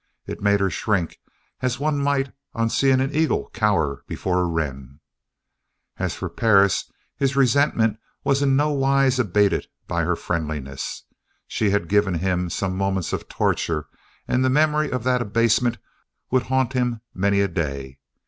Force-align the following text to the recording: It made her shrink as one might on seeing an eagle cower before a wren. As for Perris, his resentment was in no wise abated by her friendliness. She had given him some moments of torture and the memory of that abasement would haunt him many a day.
It 0.25 0.41
made 0.41 0.59
her 0.61 0.71
shrink 0.71 1.19
as 1.61 1.79
one 1.79 1.99
might 1.99 2.33
on 2.55 2.71
seeing 2.71 2.99
an 3.01 3.15
eagle 3.15 3.51
cower 3.53 4.03
before 4.07 4.39
a 4.41 4.47
wren. 4.47 4.99
As 5.97 6.15
for 6.15 6.27
Perris, 6.27 6.91
his 7.17 7.35
resentment 7.35 7.99
was 8.23 8.41
in 8.41 8.55
no 8.55 8.71
wise 8.71 9.19
abated 9.19 9.67
by 9.85 10.03
her 10.03 10.15
friendliness. 10.15 11.03
She 11.47 11.69
had 11.69 11.87
given 11.87 12.15
him 12.15 12.49
some 12.49 12.75
moments 12.75 13.13
of 13.13 13.29
torture 13.29 13.85
and 14.27 14.43
the 14.43 14.49
memory 14.49 14.91
of 14.91 15.03
that 15.03 15.21
abasement 15.21 15.77
would 16.31 16.47
haunt 16.49 16.73
him 16.73 17.01
many 17.13 17.39
a 17.41 17.47
day. 17.47 17.99